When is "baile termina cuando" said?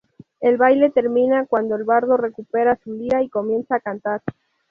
0.57-1.75